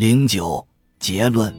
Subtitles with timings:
[0.00, 0.66] 零九
[0.98, 1.54] 结论，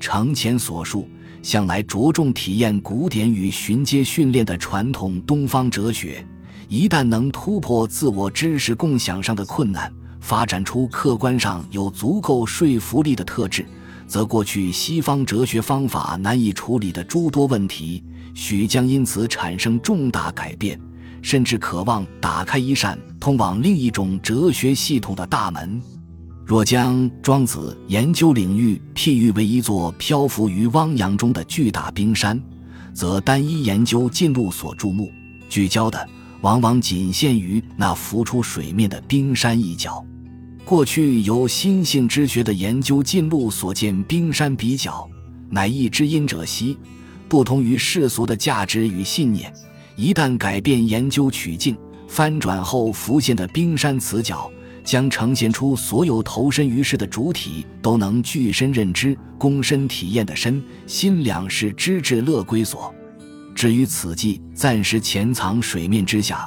[0.00, 1.06] 承前所述，
[1.42, 6.26] 向来着重体验古典与寻阶训练的传统东方哲学，
[6.66, 13.66] 一旦能突破自我知识共享上的困难，发展出客观上有足够说服力的特质，
[14.06, 20.80] 则过去西方哲学方法难以处理的诸多问题，许将因此产生重大改变，
[21.20, 25.82] 甚至渴望打开一扇通往另一种哲学系统的大门。
[26.46, 32.38] 若将庄子研究领域譬喻为一座漂浮于汪洋中的巨大冰山，
[32.92, 35.10] 则单一研究进路所注目，
[35.48, 36.06] 聚焦的
[36.42, 40.04] 往往仅限于那浮出水面的冰山一角。
[40.66, 45.08] 过去由心性之学的研究进路所见冰山比较，
[45.48, 46.76] 乃一知因者稀，
[47.26, 49.50] 不同于世俗的价值与信念。
[49.96, 51.74] 一旦改变研究曲径，
[52.06, 54.50] 翻转后浮现的冰山死角。
[54.84, 62.94] 将呈现出所有投身于世的主体都能具身认知、躬身体验的身心两世知至乐归所。
[63.54, 66.46] 至于此际暂时潜藏水面之下，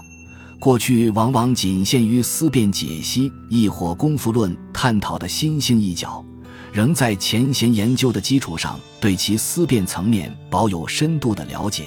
[0.60, 6.24] 过去往往仅限于思辨解析，亦或功夫论探讨的新兴一角，
[6.72, 11.86] 仍在前贤研究的基础上，对其思辨层面保有深度的了解。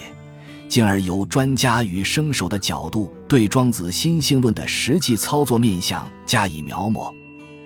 [0.70, 7.12] 进而由专家与生手的角度对庄子心性论的实际操作面向加以描摹，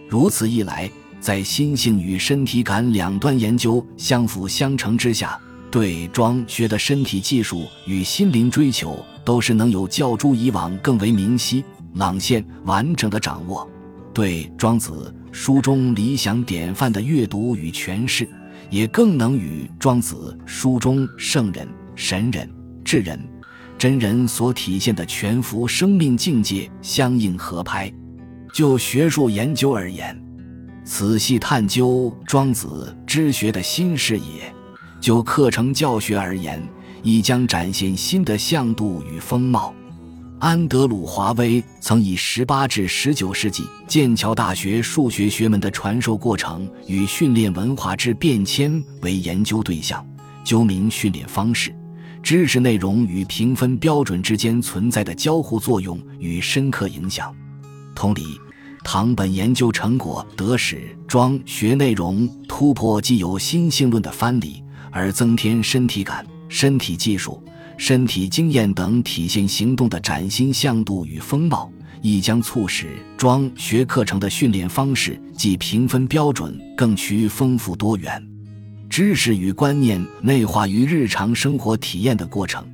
[0.09, 5.39] 如此一来，在心性与身体感两端研究相辅相成之下，
[5.71, 11.63] 对庄学的身体技术与心灵追求都是能有较诸以往更为明晰、
[11.97, 13.69] 朗现、完整的掌握。
[14.15, 18.27] 对庄子书中理想典范的阅读与诠释，
[18.71, 22.49] 也更能与庄子书中圣人、神人。
[22.85, 23.19] 智人、
[23.79, 27.93] 真人所体现的全幅生命境界相应合拍。
[28.53, 30.17] 就学术研究而言，
[30.85, 34.53] 仔细探究庄子知学的新视野；
[35.01, 36.63] 就课程教学而言，
[37.03, 39.75] 亦将展现新的向度与风貌。
[40.41, 50.07] 安德鲁·华威曾以十八至十九世纪剑桥大学数学学门的传授过程与训练文化之变迁为研究对象，
[50.45, 51.75] 究明训练方式。
[52.25, 57.31] 知识内容与评分标准之间存在的交互作用与深刻影响。
[57.95, 58.41] 同理，
[58.83, 67.45] 唐本研究成果得使庄学内容突破既有心性论的藩篱，而增添身体感、身体技术、
[67.77, 71.71] 身体经验等体现行动的崭新向度与风貌，
[72.01, 78.34] 亦将促使庄学课程的训练方式及评分标准更趋丰富多元。
[78.89, 82.65] 知识与观念内化于日常生活体验的过程，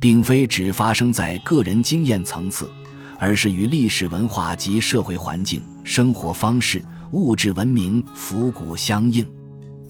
[0.00, 2.70] 并非只发生在个人经验层次，
[3.18, 6.82] 而是与历史文化及社会环境、生活方式、
[7.12, 9.26] 物质文明腐骨相应。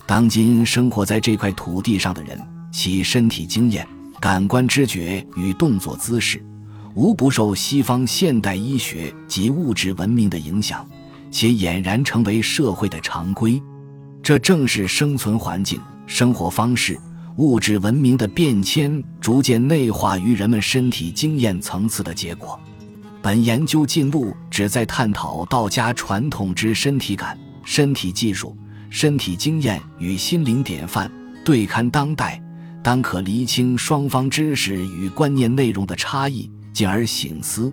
[0.04, 2.40] 当今生活在这块土地上的人，
[2.72, 3.86] 其身体经验、
[4.18, 6.42] 感官知觉与动作姿势，
[6.94, 10.84] 无不受西方现代医学及物质文明的影响，
[11.30, 13.62] 且俨然成为社会的常规。
[14.28, 17.00] 这正是生存环境、生活方式、
[17.36, 22.60] 物质文明的变迁逐渐内化于人们身体经验层次的结果。
[23.22, 28.54] 本研究进路旨在探讨道家传统之身体感、身体技术、
[28.90, 31.10] 身体经验与心灵典范
[31.42, 32.38] 对勘当代，
[32.82, 37.72] 当可厘清双方知识与观念内容的差异，进而醒思：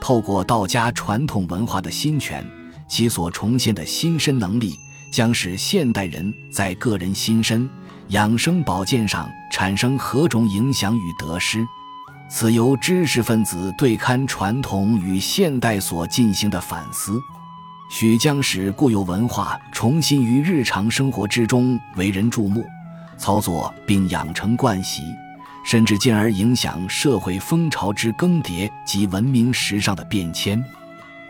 [0.00, 2.46] 透过道家传统文化的新权，
[2.88, 4.72] 其所重现的新身能力。
[5.10, 7.68] 将使现代人在个人心身
[8.08, 11.66] 养生保健上产生何种影响与得失？
[12.28, 17.20] 此由知识分子对勘传统与现代所进行的反思，
[17.88, 22.66] 许将使固有文化重新于日常生活之中为人注目、
[23.16, 25.02] 操作，并养成惯习，
[25.64, 30.62] 甚至进而影响社会风潮之更迭及文明时尚的变迁。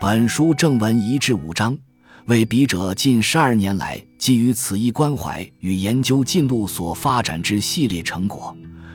[0.01, 1.77] 本书正文一至五章。
[2.27, 8.55] 为笔者近十二年来基于此一关怀与研究进路所发展之系列成果，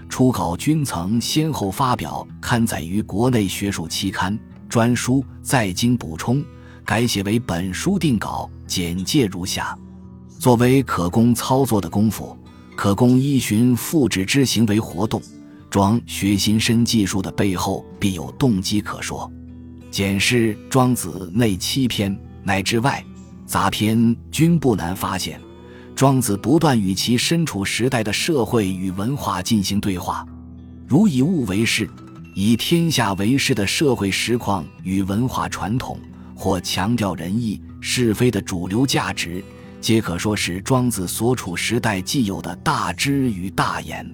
[0.09, 6.43] 初稿均曾先后发表刊载于国内学术期刊、专书，再经补充
[6.83, 8.49] 改写为本书定稿。
[8.67, 9.77] 简介如下：
[10.37, 12.37] 作为可供操作的功夫，
[12.75, 15.21] 可供依循复制之行为活动，
[15.69, 19.31] 庄学心身技术的背后必有动机可说。
[19.89, 23.01] 检视《庄子》内七篇乃至外。
[23.51, 25.37] 杂篇均不难发现，
[25.93, 30.25] 庄子不断与其身处时代的社会与文化进行对话，
[30.87, 31.89] 如以物为事，
[32.33, 35.99] 以天下为事的社会实况与文化传统，
[36.33, 39.43] 或强调仁义是非的主流价值，
[39.81, 44.09] 皆可说是庄子所处时代既有的大知与大言。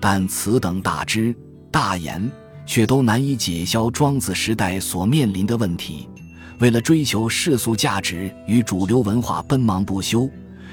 [0.00, 1.32] 但此等大知
[1.70, 2.28] 大言，
[2.66, 6.08] 却都难以解消庄子时代所面临的问题。
[6.60, 10.28] 为了追求世俗价值与主流文化奔忙不休，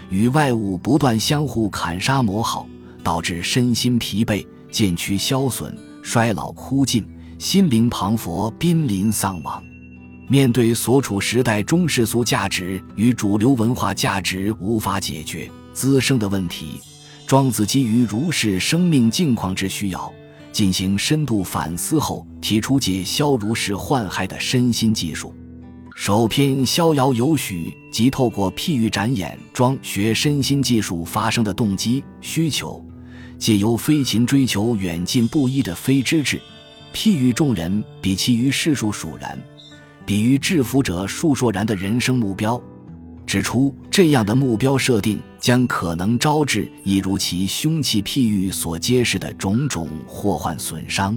[0.10, 2.68] 与外物不断相互砍杀磨耗，
[3.04, 7.06] 导致身心疲惫、渐趋消损、衰老枯尽、
[7.40, 9.62] 心灵旁佛、濒临丧亡。
[10.28, 16.80] 面对所处时代中世俗价值与主流文化价值无法解决滋生的问题，
[17.28, 20.14] 庄子基于如是生命境况之需要，
[20.54, 25.34] 进行深度反思后，提出解消如是患害的身心技术。
[26.04, 32.84] 首篇《逍遥游许》即透过譬喻展演庄学身心技术发生的动机需求，
[33.38, 36.42] 借由飞禽追求远近不一的非知志，
[36.92, 39.38] 譬喻众人比其余世数属然，
[40.04, 42.60] 比喻制服者述说然的人生目标，
[43.28, 51.16] 指出这样的目标设定将可能招致一如其凶器譬喻所揭示的种种祸患损伤，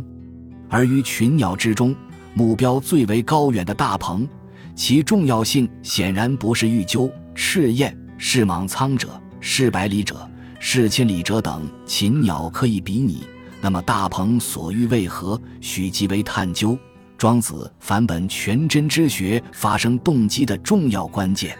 [0.68, 1.96] 而于群鸟之中，
[2.34, 4.28] 目标最为高远的大鹏。
[4.74, 10.28] 其重要性显然不是玉鸠、赤雁、是莽苍者、是百里者、
[10.58, 13.22] 是千里者等禽鸟可以比拟。
[13.60, 15.40] 那么大鹏所欲为何？
[15.60, 16.76] 许即为探究
[17.16, 21.56] 庄子梵本全真之学发生动机的重要关键。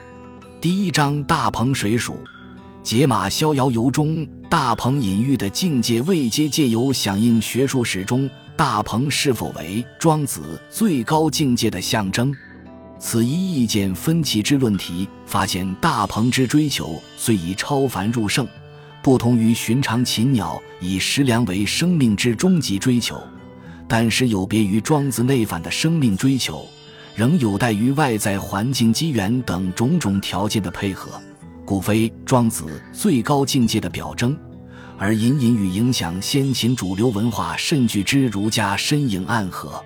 [0.60, 2.16] 第一章大鹏水属，
[2.82, 12.34] 解马逍遥游中大鹏隐喻的境界未接借由响应学术史中大鹏是否为庄子最高境界的象征。
[13.06, 18.48] 此一意见分歧之论题，发现大鹏之追求虽以超凡入圣，
[19.02, 23.22] 不同于寻常禽鸟以食粮为生命之终极追求，
[23.86, 26.66] 但是有别于庄子内反的生命追求，
[27.14, 31.20] 仍有待于外在环境机缘等种种条件的配合，
[31.66, 34.34] 故非庄子最高境界的表征，
[34.96, 39.84] 而隐隐与影响先秦主流文化甚具之儒家身影暗合。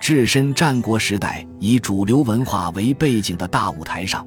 [0.00, 4.26] 置身战国时代以主流文化为背景的大舞台上，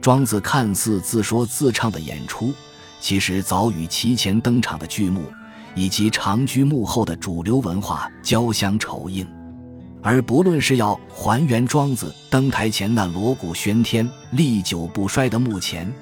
[0.00, 2.52] 庄子看似自说自唱的演出，
[3.00, 5.24] 其实早与其前登场的剧目
[5.74, 9.26] 以及长居幕后的主流文化交相酬应。
[10.02, 15.92] 而不论是要还原庄子登台前那锣鼓喧天、历久不衰的幕前，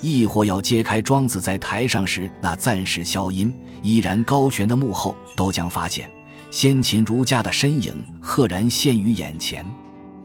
[0.00, 6.08] 亦或要揭开庄子在台上时那暂时消音、依然高悬的幕后，都将发现。
[6.50, 9.64] 先秦儒家的身影赫然现于眼前。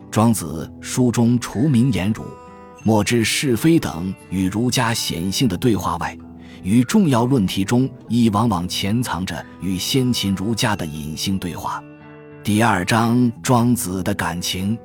[0.09, 2.23] 庄子书中除名言儒、
[2.83, 6.17] 莫知是非等与儒家显性的对话外，
[6.61, 11.83] 于重要论题中亦往往潜藏着与先秦儒家的隐性对话。
[12.43, 14.77] 第二章庄子的感情，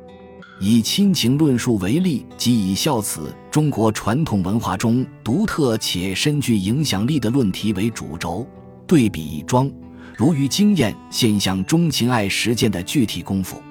[0.60, 8.46] 以亲情论述为例，即以孝此中国传统文化中独特且深具影响力的论题为主轴，
[8.86, 9.70] 对比庄。
[10.18, 13.62] 如于经验现象中情爱实践的具体功夫，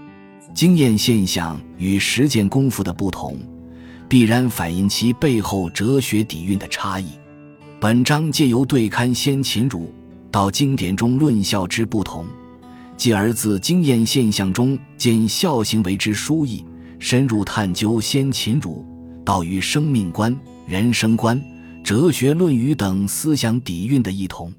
[0.53, 3.37] 经验现象与实践功夫的不同，
[4.07, 7.07] 必然反映其背后哲学底蕴的差异。
[7.81, 9.93] 本章借由对勘先秦儒
[10.31, 12.25] 到经典中论孝之不同，
[12.95, 16.63] 继而自经验现象中见孝行为之殊异，
[16.97, 18.85] 深入探究先秦儒
[19.25, 20.33] 到与生命观、
[20.65, 21.43] 人生观、
[21.83, 24.49] 哲学论语等思想底蕴的异同。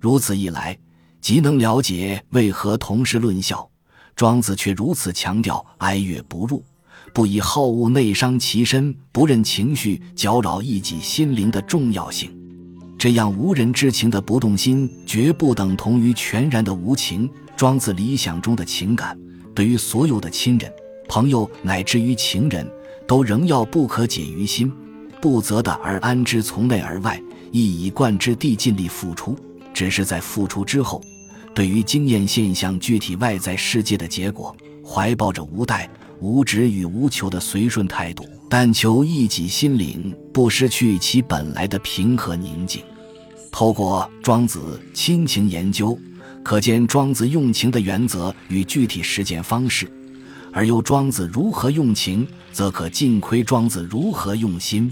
[0.00, 0.76] 如此一来。
[1.20, 3.68] 即能了解为何同时论孝，
[4.16, 6.64] 庄子却如此强调哀乐不入，
[7.12, 12.30] 不以好恶内伤其身，不任情绪搅扰一己心灵的重要性。
[12.98, 17.28] 这样无人之情的不动心，绝不等同于全然的无情。
[17.56, 19.18] 庄子理想中的情感，
[19.54, 20.72] 对于所有的亲人、
[21.08, 22.66] 朋友乃至于情人，
[23.06, 24.72] 都仍要不可解于心，
[25.20, 27.22] 不择的而安之，从内而外，
[27.52, 29.36] 一以贯之地尽力付出。
[29.72, 31.00] 只是在付出之后，
[31.54, 35.88] 对于经验现象具体外在世界的结果，怀抱着无待、
[36.20, 42.82] 无止与无求的随顺态度，但求一己心灵不失去其本来的平和宁静。
[43.50, 45.98] 透过庄子亲情研究，
[46.42, 49.86] 可见庄子用情的原则与具体实践方式；
[50.52, 54.90] 而由庄子如何用情，则可尽窥庄子如何用心。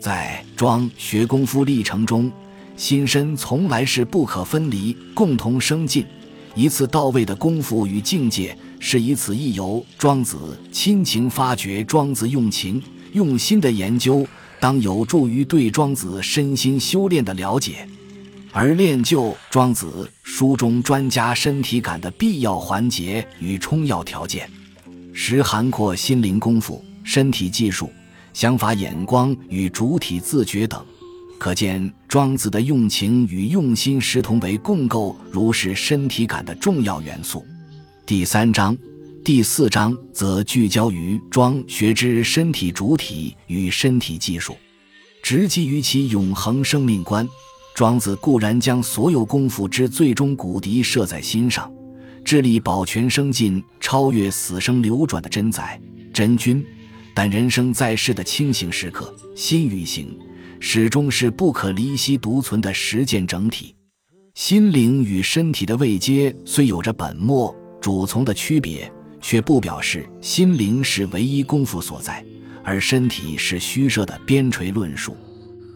[0.00, 2.32] 在庄学功夫历程中。
[2.76, 6.04] 心身从来是不可分离、共同生进，
[6.54, 9.84] 一次到位的功夫与境界，是以此一游。
[9.96, 14.26] 庄子亲情发掘庄子用情用心的研究，
[14.58, 17.86] 当有助于对庄子身心修炼的了解，
[18.50, 24.50] 而练就庄子书中专家身体感的必要环节与充要条件，
[25.12, 27.88] 实涵括心灵功夫、身体技术、
[28.32, 30.84] 想法眼光与主体自觉等，
[31.38, 37.44] 可见庄子的用情与用心视同为共构如是身体感的重要元素。
[38.06, 38.76] 第三章、
[39.24, 44.56] 第四章则聚焦于庄学之身体主体与身体技术，
[45.22, 47.28] 直基于其永恒生命观。
[47.74, 51.70] 庄子固然将所有功夫之最终骨笛设在心上，
[52.24, 55.80] 致力保全生进、超越死生流转的真宰
[56.12, 56.64] 真君，
[57.12, 60.16] 但人生在世的清醒时刻，心与行
[60.66, 63.76] 始终是不可离析独存的实践整体。
[64.34, 68.90] 心灵与身体的位阶虽有着本末主从的区别，
[69.20, 72.24] 却不表示心灵是唯一功夫所在，
[72.64, 75.14] 而身体是虚设的边陲论述。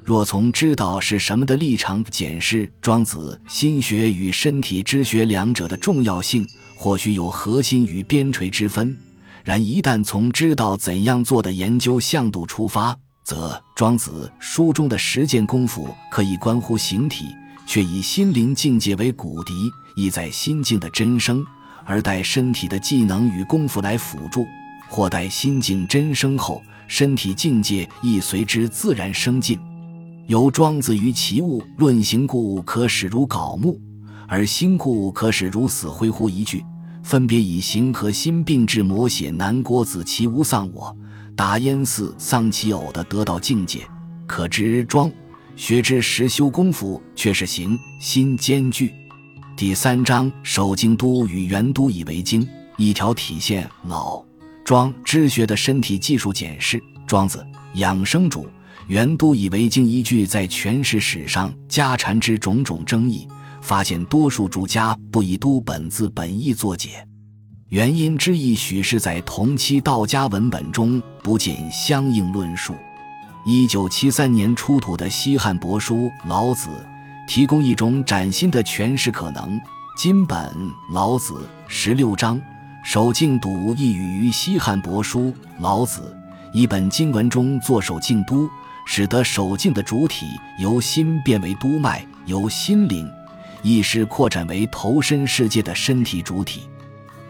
[0.03, 8.97] 若从知道是什么的立场检视庄子心学与身体之学两者的重要性，或许有核心与边陲之分；
[9.45, 17.27] 然一旦从知道怎样做的研究向度出发，则庄子书中的实践功夫可以关乎形体，
[17.67, 19.53] 却以心灵境界为骨笛，
[19.95, 21.45] 意在心境的真声，
[21.85, 24.47] 而待身体的技能与功夫来辅助；
[24.89, 29.61] 或待心境真声后，身体境界亦随之自然升进。
[30.27, 33.79] 由庄子于其物论行故可使如槁木，
[34.27, 36.65] 而心故可使如死灰乎一句，
[37.03, 40.97] 分别以形和心并置摹写南郭子其无丧我，
[41.39, 43.87] 达焉寺丧其偶的得道境界，
[44.27, 45.09] 可知庄
[45.55, 48.93] 学之实修功夫却是行心兼具。
[49.57, 52.45] 第三章守京都与元都以为经，
[52.77, 54.21] 一条体现老
[54.65, 56.83] 庄知学的身体技术检视。
[57.07, 58.45] 庄子养生主。
[58.89, 63.29] 元都以为经依据在诠释史上家产之种种争议，
[63.61, 67.07] 发现多数主家不以都本字本意作解，
[67.69, 72.75] 原因之一许是在同期道家文本中不见相应论述。
[73.45, 76.71] 一九七三年出土的西汉帛书《老子》，
[77.29, 79.61] 提供一种崭新的诠释可能。
[79.99, 80.39] 金本
[80.95, 81.35] 《老子》
[81.67, 82.41] 十六章，
[82.83, 86.17] 守静笃一语于西汉帛书《老子》
[86.57, 88.49] 一本经文中作守静都。
[88.91, 90.25] 使得守静的主体
[90.59, 93.07] 由心变为督脉，由心灵
[93.63, 96.63] 意识扩展为投身世界的身体主体。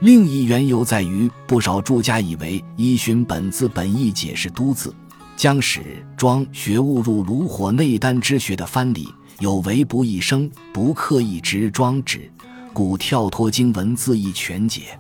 [0.01, 4.95] 另一缘由在于，不少注家以为依循本字本意解释“都”字，
[5.37, 5.81] 将使
[6.17, 9.09] 庄学误入炉火内丹之学的藩篱，
[9.41, 12.31] 有为不一生，不刻意执庄指，
[12.73, 14.97] 故跳脱经文字义全解。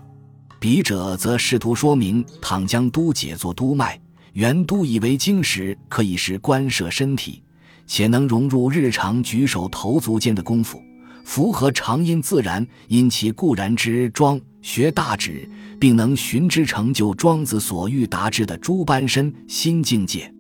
[0.58, 4.00] 笔者则试图说明，倘将都解作督脉。
[4.32, 7.40] 原都以为经时，可以是观摄身体，
[7.86, 10.82] 且能融入日常举手投足间的功夫，
[11.28, 15.46] 符合常因自然，因其固然之庄学大旨，
[15.78, 20.32] 并能循之成就庄子所欲达之的诸般身心境界。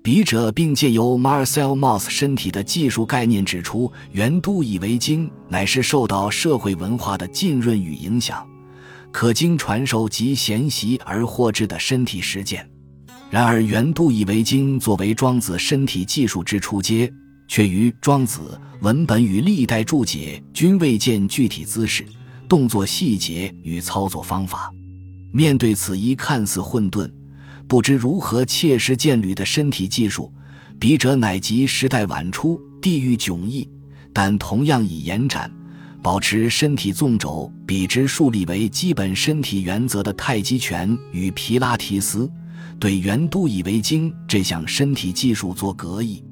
[0.00, 8.46] 笔者并借由 Marcel Moss 身体的技术概念指出，元都以为经乃是受到社会文化的浸润与影响，
[9.10, 12.64] 可经传授及研习而获知的身体实践。
[13.28, 17.12] 然而，元都以为经作为庄子身体技术之初阶，
[17.48, 22.06] 却于庄子文本与历代注解均未见具体姿势、
[22.46, 24.72] 动作细节与操作方法。
[25.32, 27.10] 面对此一看似混沌、
[27.66, 30.32] 不知如何切实建履的身体技术，
[30.78, 33.68] 笔者乃及时代晚出、地域迥异，
[34.12, 35.50] 但同样以延展、
[36.02, 42.30] 保持身体纵轴笔直树立为基本身体原则的太极拳与皮拉提斯。
[42.80, 46.22] 对元都以为经这项身体技术做格义，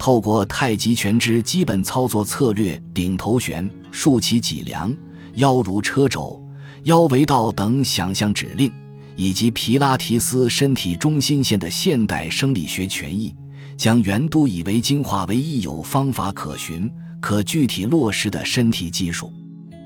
[0.00, 4.90] 透过太极拳之基本操作策略，顶头悬、竖起脊梁、
[5.34, 6.42] 腰如车轴、
[6.84, 8.72] 腰为道等想象指令，
[9.14, 13.34] 以及皮拉提斯身体中心线的现代生理学权益，
[13.76, 16.90] 将元都以为经化为一有方法可循、
[17.20, 19.30] 可具体落实的身体技术。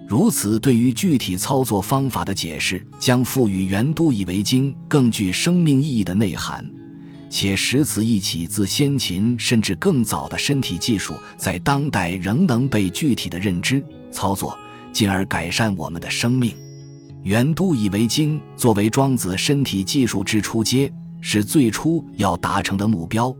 [0.06, 6.64] 如此，对于具体操作方法的解释，将赋予元都以为经更具生命意义的内涵，
[7.34, 14.56] 且实此一起自先秦甚至更早的身体技术，在当代仍能被具体的认知操作，
[14.92, 16.54] 进而改善我们的生命。
[17.24, 20.88] 元都以为经作为庄子身体技术之初阶，
[21.20, 23.34] 是最初要达成的目标。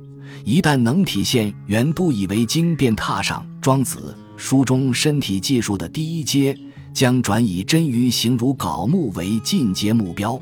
[0.45, 4.13] 一旦能体现元都以为经，便踏上庄子。
[4.37, 6.59] 书中身体技术的第一阶
[6.93, 10.37] 将转以真于形如槁木为进阶目标。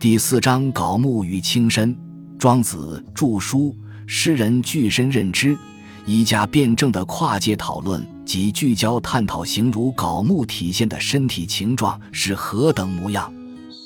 [0.00, 1.96] 第四章槁木与轻身，
[2.40, 5.54] 庄子著书，诗人具身认知，
[6.06, 13.30] 一家辩证的跨界讨论及聚焦探讨形如槁木体现的身体形状是何等模样，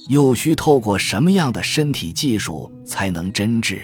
[0.07, 3.81] 又需透过什么样的身体技术才能真挚？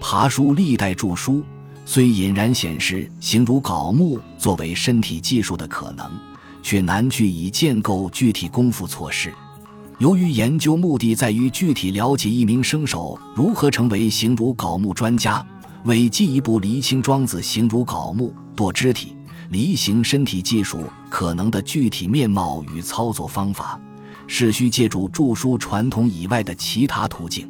[0.00, 1.44] 爬书历代著书
[1.84, 6.10] 虽隐然显示形如槁木作为身体技术的可能，
[6.62, 9.30] 却难具以建构具体功夫措施。
[10.00, 15.46] 由于研究目的在于具体了解一名生手如何成为形如槁木专家，
[15.84, 19.14] 为进一步厘清庄子形如槁木堕肢体
[19.50, 23.78] 离形身体技术可能的具体面貌与操作方法，
[24.26, 27.46] 是需借助著书传统以外的其他途径。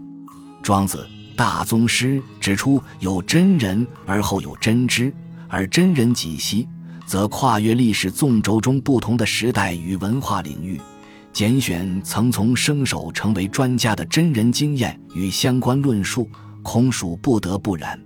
[0.60, 5.14] 庄子大宗师指出，有真人而后有真知，
[5.46, 6.66] 而真人几息，
[7.06, 10.80] 则跨越历史纵轴中不同的时代与文化领域。
[11.32, 16.28] 拣选曾从生手成为专家的真人经验与相关论述，
[16.62, 17.98] 恐属不得不然。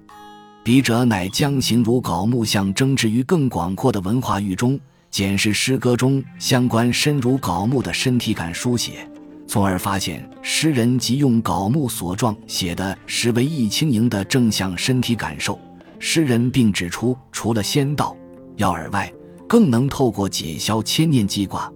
[0.63, 4.79] 笔者乃将形如槁木像征置于更广阔的文化域中，
[5.11, 9.09] 检视诗歌中相关身如槁木的身体感书写，
[9.47, 15.59] 从而发现诗人即用槁木所状写的实为易轻盈的正向身体感受。
[15.99, 18.17] 诗人并指出，除了仙道、
[18.57, 19.13] 药饵外，
[19.49, 21.71] 更能透过解消千念记挂。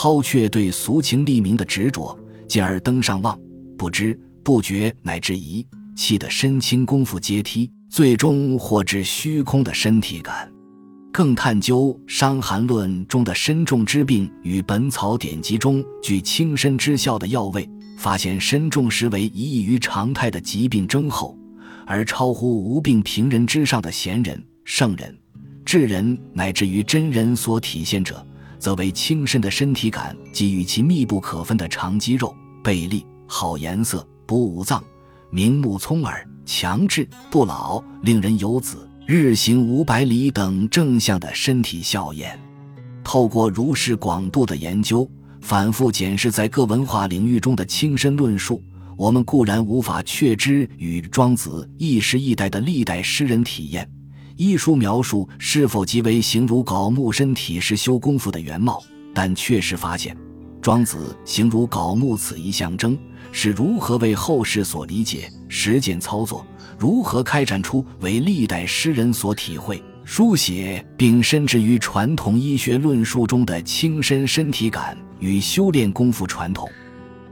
[0.00, 3.36] 抛却对俗情利名的执着，进而登上望、
[3.76, 10.48] 不知、不觉乃至一气的身轻功夫阶梯，最终获至虚空的身体感。
[11.12, 21.36] 更探究《伤寒论》中的身重之病与《本草典籍》中具轻身之效的药味，发现身重实为一异于常态的疾病征候，
[21.84, 25.18] 而超乎无病平人之上的贤人、圣人、
[25.64, 28.24] 智人乃至于真人所体现者。
[28.58, 34.82] 则为轻身的身体感，及与其密不可分的长肌肉、背力、好颜色、补五脏、
[35.30, 42.38] 明目聪耳、强志、不老、令人有子、日行五百里等正向的身体效验。
[43.04, 45.10] 透过如是广度的研究，
[45.40, 48.62] 反复检视在各文化领域中的轻身论述，
[48.96, 53.88] 我们固然无法确知与庄子一时一代的历代诗人体验。
[54.38, 58.80] 一书描述是否即为形如槁木身体是修功夫的原貌，
[59.12, 60.16] 但确实发现，
[60.62, 62.96] 庄子形如槁木此一象征
[63.32, 66.46] 是如何为后世所理解、实践操作，
[66.78, 76.70] 如何开展出为历代诗人所体会、书写并深植于传统医学论述中的亲身身体感与修炼功夫传统。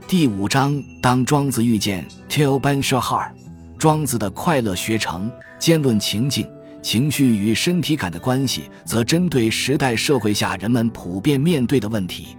[0.09, 3.29] 第五章，当庄子遇见 Till Ben Shahar，
[3.77, 6.45] 庄子的快乐学成，兼论情境。
[6.87, 12.37] 情绪与身体感的关系，则针对时代社会下人们普遍面对的问题，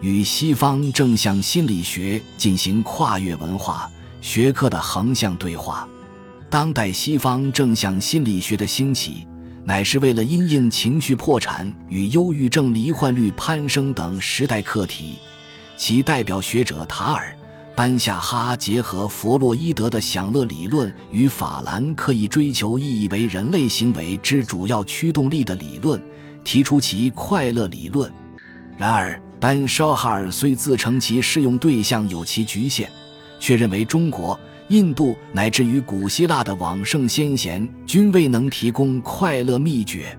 [0.00, 3.88] 与西方正向心理学进行跨越文化
[4.20, 5.88] 学科的横向对话。
[6.50, 9.24] 当代西方正向心理学的兴起，
[9.62, 15.14] 乃是为了因应情绪破产与忧郁症罹患率攀升等时代课题。
[15.76, 17.35] 其代表学者塔尔。
[17.76, 26.02] 班夏哈结合弗洛伊德的享乐理论与法兰克以追求意义为人类行为之主要驱动力的理论，
[26.42, 28.10] 提出其快乐理论。
[28.78, 32.90] 然而，班绍哈尔虽自称其适用对象有其局限，
[33.38, 40.18] 却认为中国、印度乃至于古希腊的往圣先贤均未能提供快乐秘诀。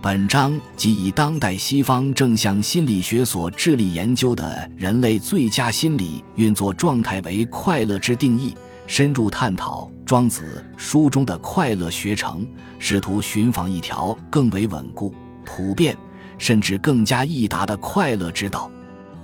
[0.00, 8.54] 本章即以当代西方正向心理学所致力研究的人类最佳心理运作状态为快乐之定义，
[8.86, 12.46] 深入探讨庄子书中的快乐学程，
[12.78, 15.12] 试图寻访一条更为稳固、
[15.44, 15.96] 普遍，
[16.38, 18.70] 甚至更加易达的快乐之道。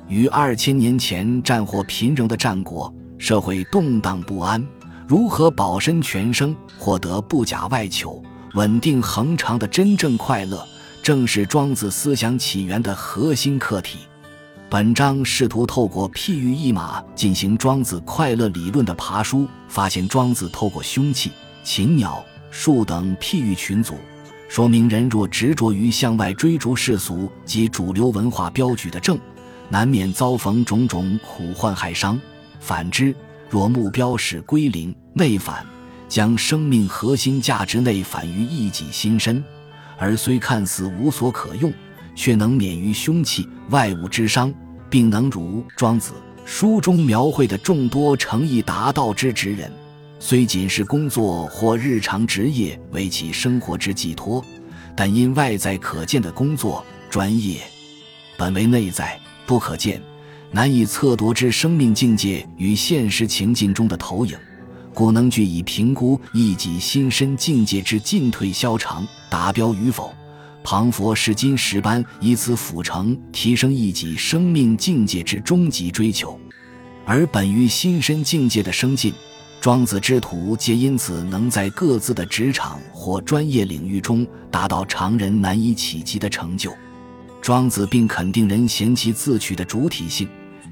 [0.08, 4.66] 于二千年前战火频仍的战国，社会动荡不安，
[5.06, 8.20] 如何保身全生，获得不假外求？
[8.54, 10.64] 稳定恒长的真正快乐，
[11.02, 13.98] 正是庄子思想起源的核心课题。
[14.70, 21.32] 本章试图透过譬喻一马进行庄子快乐理论的爬书，发现庄子透过凶器、
[21.64, 23.96] 禽鸟、树等譬喻群组，
[24.48, 29.18] 说明人若执着于向外追逐世俗及主流文化标举的正，
[29.68, 32.16] 难免遭逢种种苦患害伤；
[32.60, 33.12] 反之，
[33.50, 35.66] 若目标是归零内返。
[36.14, 39.42] 将生命核心价值内反于一己心身，
[39.98, 41.72] 而虽看似无所可用，
[42.14, 44.54] 却能免于凶器外物之伤，
[44.88, 46.12] 并能如庄子
[46.44, 49.68] 书中描绘的众多诚意达道之职人，
[50.20, 54.40] 虽仅是工作或日常职业为其生活之寄托，
[54.94, 57.60] 但因外在可见的工作专业，
[58.36, 60.00] 本为内在不可见、
[60.52, 64.38] 难以测度之生命境界与现实情境中的投影。
[64.94, 70.14] 故能据以评估一己心身境界之进退消长达标与否，
[70.62, 76.38] 庞佛是金石般以此辅成提升一己生命境界之终极追求。
[77.04, 79.12] 而本于心身境界的升进，
[79.60, 86.72] 庄子之徒皆因此能在各自的职场或专业领域中达到常人难以企及的成就。
[87.42, 90.26] 庄子并肯定人贤其自取的主体性，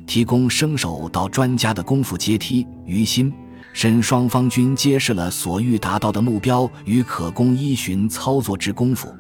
[0.06, 2.66] 提供生手到专家的功夫阶梯。
[2.87, 3.30] 于心、
[3.72, 9.14] 身双方均揭示了所欲达到的目标与可供依循操作之功夫，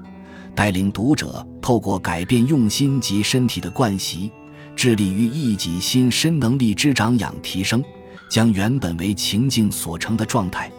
[0.54, 4.30] 带领读者透过改变用心及身体的惯习，
[4.76, 7.82] 致力于一己心身能力之长养提升。
[8.30, 10.72] 将原本为情境所成的状态，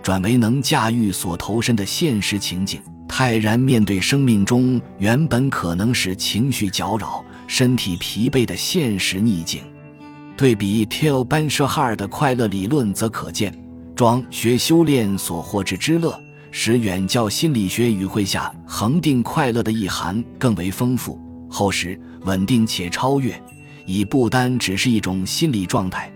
[0.00, 9.60] 转为能驾驭所投身的现实情景，泰然面对生命中原本可能使情绪搅扰、身体疲惫的现实逆境。
[10.40, 13.54] 对比 Till b e n s h a h a r 的快乐理论，则可见，
[13.94, 16.18] 庄学修炼所获之之乐，
[16.50, 23.38] 使远较心理学语汇下恒定快乐的意涵更为丰富、厚实、稳定且超越，
[23.84, 26.10] 已不单只是一种心理状态。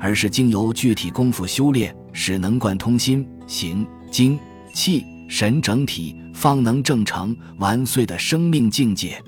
[0.00, 4.36] 而是经由具体功夫修炼，使能贯通心、形、精、
[4.74, 9.22] 气、神整体，方能正成完遂的生命境界。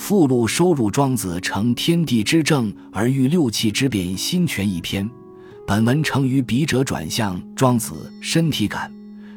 [0.00, 5.08] 附录收入《庄子成天地之正而欲六气之变心全》一篇。
[5.66, 8.90] 本文成于笔者转向庄子身体感，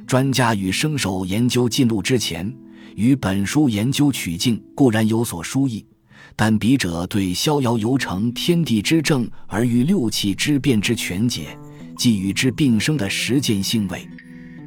[0.07, 2.51] 专家与生手研究进入之前，
[2.95, 5.85] 与本书研究取径固然有所殊异。
[6.33, 11.59] 但笔者对逍遥游成天地之正而于六气之变之全解，
[11.97, 14.07] 即与之并生的实践性味，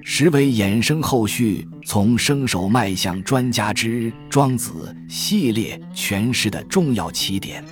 [0.08, 7.62] 实为衍生后续从生手迈向专家之庄子系列诠释的重要起点。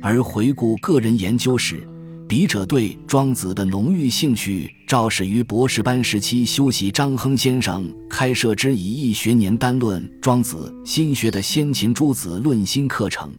[0.00, 1.84] 而回顾个人研究时，
[2.28, 13.34] 笔者对庄子的浓郁兴趣，肇始于博士班时期修习张亨先生开设之以一学年单论庄子心学的先秦诸子论心课程，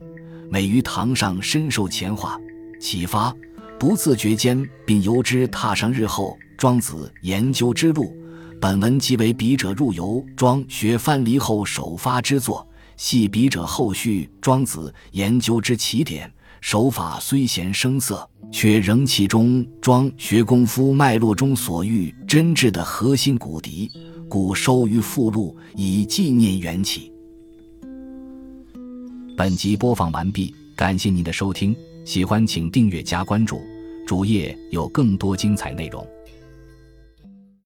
[0.52, 2.38] 每于堂上深受前化
[2.82, 3.34] 启发，
[3.80, 8.14] 不自觉间并由之踏上日后庄子研究之路。
[8.62, 16.32] 本文即为笔者入游庄学藩篱后首发之作，系笔者后续庄子研究之起点。
[16.62, 23.92] 手法虽显生涩，却仍其中庄学功夫脉络中所欲真挚的核心骨笛，
[24.28, 27.12] 故收于附录，以纪念缘起。
[29.38, 33.62] 本集播放完毕，感谢您的收听，喜欢请订阅加关注，
[34.08, 36.04] 主页有更多精彩内容。